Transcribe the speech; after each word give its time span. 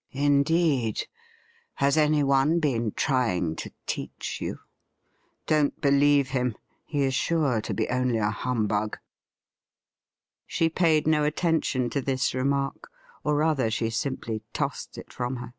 'Indeed! 0.28 1.04
has 1.76 1.96
anyone 1.96 2.60
been 2.60 2.92
trying 2.92 3.56
to 3.56 3.72
teach 3.86 4.38
you? 4.38 4.58
Don't 5.46 5.80
believe 5.80 6.28
him; 6.28 6.56
he 6.84 7.00
is 7.00 7.14
sure 7.14 7.62
to 7.62 7.72
be 7.72 7.88
only 7.88 8.18
a 8.18 8.28
humbug.' 8.28 8.98
She 10.46 10.68
paid 10.68 11.06
no 11.06 11.24
attention 11.24 11.88
to 11.88 12.02
this 12.02 12.34
remark, 12.34 12.90
or, 13.24 13.34
rather, 13.34 13.70
she 13.70 13.88
simply 13.88 14.42
tossed 14.52 14.98
it 14.98 15.10
from 15.10 15.36
her. 15.36 15.54